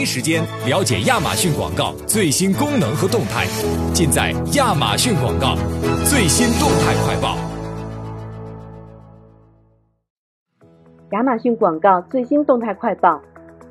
[0.00, 3.44] 一时间了解亚马逊广告最新功能和动态，
[3.92, 5.54] 尽在亚马逊广告
[6.06, 7.36] 最新动态快报。
[11.10, 13.20] 亚马逊广告最新动态快报，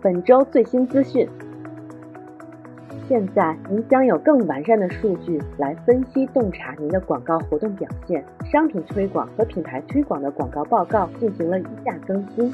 [0.03, 1.27] 本周最新资讯。
[3.07, 8.23] 现在您将有更完善的数据来分析洞察您的广告活动表现。
[8.51, 12.53] 商品推广和品牌推广的广告报告进行了以下更新。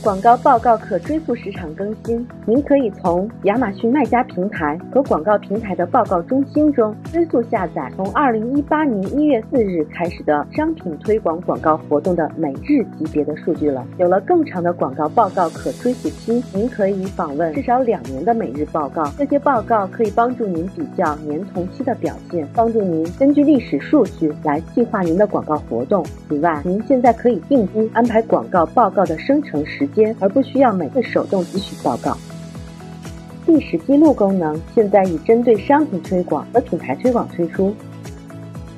[0.00, 13.86] 广告报告可追溯时长更新，您可以从亚马逊卖家平台和广告平台的报告中心中追溯下载从2018年1月4日开始的商品推广广告活动的每日级别的数据了。
[13.98, 19.04] 有了更长的广告报告可追溯期，您可以访问至少两年的每日报告。
[19.16, 26.04] 这些报告可以帮助您比较年同期的表现，帮助您根据历史数据来计划您的广告活动。
[26.28, 30.14] 此外，您现在可以定期安排广告报告的生成时间。
[30.20, 32.16] 而不需要每次手动提取报告。
[33.46, 37.74] 历史记录功能现在已针对商品推广和品牌推广推出。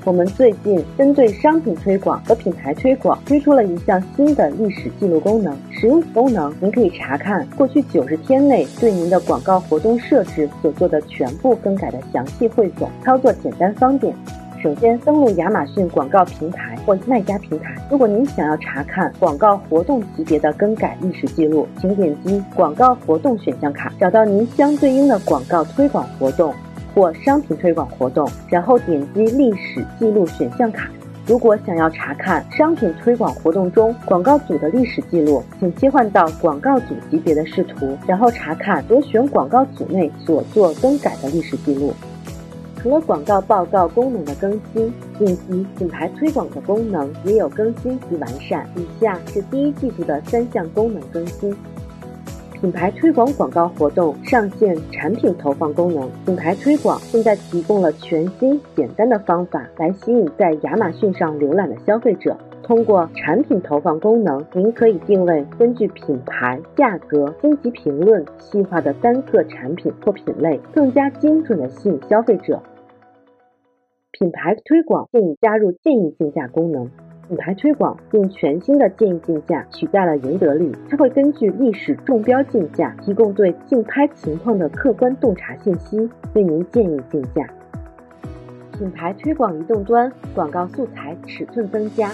[0.04, 5.56] 我们最近针对商品推广和品牌推广推出了一项新的历史记录功能。
[5.72, 14.14] 使用此功能，您可以查看过去九十天内对您的广告活动设置所做的全部更改的详细汇总，操作简单方便。
[14.62, 17.74] 首先登录亚马逊广告平台或卖家平台。
[17.90, 26.54] 如果您想要查看广告活动级别的更改历史记录，请点击广告活动选项卡，找到您相对应的广告推广活动
[26.94, 30.88] 或商品推广活动，然后点击历史记录选项卡。
[31.26, 41.92] 如果想要查看商品推广活动中广告组的历史记录，请切换到广告组级别的视图，然后查看所选广告组内所做更改的历史记录。
[42.76, 48.66] 除了广告报告功能的更新，近期品牌推广的功能也有更新及完善。
[48.76, 51.54] 以下是第一季度的三项功能更新：
[52.52, 56.08] 品牌推广广告活动上线产品投放功能。
[56.24, 62.36] 品牌推广现在提供了全新简单的方法来吸引在亚马逊上浏览的消费者。
[62.62, 72.60] 通过产品投放功能，您可以定位根据品牌、价格、星级评论细化的单个产品或品类，更加精准的吸引消费者。
[74.12, 76.90] 品牌推广建议加入建议竞价功能。
[77.28, 87.44] 品牌推广用全新的建议竞价取代了赢得率，它会根据历史中标竞价，提供对竞拍情况的客观洞察信息，为您建议竞价。
[88.78, 92.10] 品牌推广移动端广告素材尺寸增加。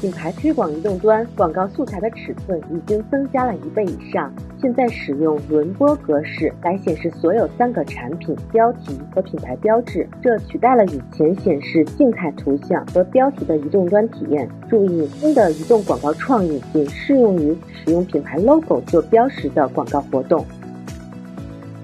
[0.00, 14.46] 品牌推广移动端广告素材的尺寸已经增加了一倍以上，现在使用轮播格式来显示所有三个产品标题和品牌标志，这取代了以前显示静态图像和标题的移动端体验。
[14.68, 20.44] 注意，新的移动广告创意仅适用于使用品牌 logo 做标识的广告活动。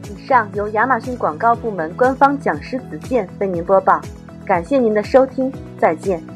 [0.05, 4.01] 以上由亚马逊广告部门官方讲师子健为您播报，
[4.45, 6.36] 感谢您的收听，再见。